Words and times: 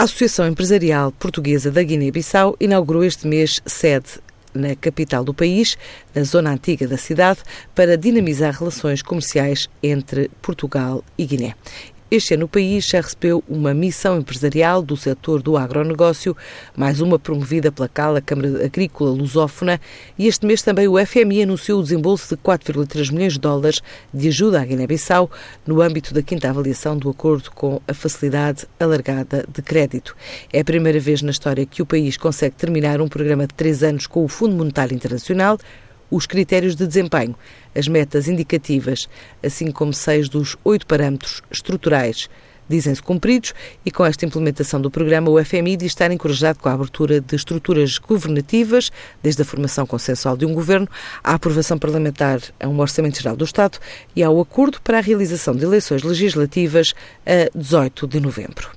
A 0.00 0.04
Associação 0.04 0.48
Empresarial 0.48 1.12
Portuguesa 1.12 1.70
da 1.70 1.82
Guiné-Bissau 1.82 2.56
inaugurou 2.58 3.04
este 3.04 3.26
mês 3.26 3.60
sede 3.66 4.18
na 4.54 4.74
capital 4.74 5.22
do 5.22 5.34
país, 5.34 5.76
na 6.14 6.22
zona 6.22 6.52
antiga 6.52 6.88
da 6.88 6.96
cidade, 6.96 7.40
para 7.74 7.98
dinamizar 7.98 8.58
relações 8.58 9.02
comerciais 9.02 9.68
entre 9.82 10.30
Portugal 10.40 11.04
e 11.18 11.26
Guiné. 11.26 11.54
Este 12.10 12.34
ano 12.34 12.46
o 12.46 12.48
país 12.48 12.88
já 12.88 13.00
recebeu 13.00 13.44
uma 13.48 13.72
missão 13.72 14.18
empresarial 14.18 14.82
do 14.82 14.96
setor 14.96 15.40
do 15.40 15.56
agronegócio, 15.56 16.36
mais 16.76 17.00
uma 17.00 17.20
promovida 17.20 17.70
pela 17.70 17.88
CAL, 17.88 18.16
a 18.16 18.20
Câmara 18.20 18.64
Agrícola 18.64 19.12
Lusófona, 19.12 19.80
e 20.18 20.26
este 20.26 20.44
mês 20.44 20.60
também 20.60 20.88
o 20.88 20.98
FMI 21.06 21.44
anunciou 21.44 21.78
o 21.78 21.82
desembolso 21.84 22.34
de 22.34 22.42
4,3 22.42 23.12
milhões 23.12 23.34
de 23.34 23.38
dólares 23.38 23.80
de 24.12 24.26
ajuda 24.26 24.60
à 24.60 24.64
Guiné-Bissau 24.64 25.30
no 25.64 25.80
âmbito 25.80 26.12
da 26.12 26.20
quinta 26.20 26.50
avaliação 26.50 26.98
do 26.98 27.08
acordo 27.08 27.52
com 27.52 27.80
a 27.86 27.94
facilidade 27.94 28.66
alargada 28.80 29.46
de 29.48 29.62
crédito. 29.62 30.16
É 30.52 30.62
a 30.62 30.64
primeira 30.64 30.98
vez 30.98 31.22
na 31.22 31.30
história 31.30 31.64
que 31.64 31.80
o 31.80 31.86
país 31.86 32.16
consegue 32.16 32.56
terminar 32.56 33.00
um 33.00 33.06
programa 33.06 33.46
de 33.46 33.54
três 33.54 33.84
anos 33.84 34.08
com 34.08 34.24
o 34.24 34.28
Fundo 34.28 34.56
Monetário 34.56 34.96
Internacional, 34.96 35.58
os 36.10 36.26
critérios 36.26 36.74
de 36.74 36.86
desempenho, 36.86 37.34
as 37.74 37.86
metas 37.86 38.28
indicativas, 38.28 39.08
assim 39.42 39.70
como 39.70 39.92
seis 39.92 40.28
dos 40.28 40.56
oito 40.64 40.86
parâmetros 40.86 41.42
estruturais 41.50 42.28
dizem-se 42.70 43.02
cumpridos 43.02 43.52
e 43.84 43.90
com 43.90 44.06
esta 44.06 44.24
implementação 44.24 44.80
do 44.80 44.90
programa 44.90 45.28
o 45.28 45.44
FMI 45.44 45.76
diz 45.76 45.88
estar 45.88 46.10
encorajado 46.12 46.60
com 46.60 46.68
a 46.68 46.72
abertura 46.72 47.20
de 47.20 47.34
estruturas 47.34 47.98
governativas, 47.98 48.92
desde 49.20 49.42
a 49.42 49.44
formação 49.44 49.84
consensual 49.84 50.36
de 50.36 50.46
um 50.46 50.54
governo, 50.54 50.88
à 51.22 51.34
aprovação 51.34 51.76
parlamentar 51.76 52.40
a 52.60 52.68
um 52.68 52.78
Orçamento 52.78 53.20
Geral 53.20 53.36
do 53.36 53.44
Estado 53.44 53.78
e 54.14 54.22
ao 54.22 54.40
acordo 54.40 54.80
para 54.80 54.98
a 54.98 55.02
realização 55.02 55.54
de 55.54 55.64
eleições 55.64 56.04
legislativas 56.04 56.94
a 57.26 57.50
18 57.58 58.06
de 58.06 58.20
novembro. 58.20 58.70